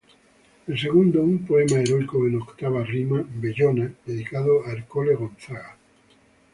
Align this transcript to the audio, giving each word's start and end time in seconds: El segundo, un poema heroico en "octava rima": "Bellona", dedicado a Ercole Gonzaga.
El 0.65 0.79
segundo, 0.79 1.21
un 1.21 1.45
poema 1.45 1.77
heroico 1.77 2.25
en 2.25 2.41
"octava 2.41 2.83
rima": 2.83 3.23
"Bellona", 3.35 3.93
dedicado 4.03 4.65
a 4.65 4.71
Ercole 4.71 5.13
Gonzaga. 5.13 5.77